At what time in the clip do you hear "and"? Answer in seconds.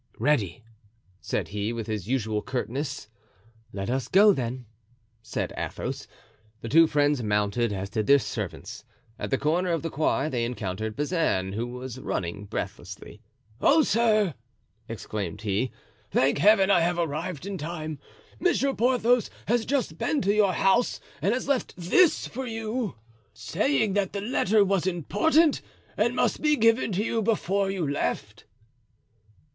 21.21-21.31, 25.95-26.15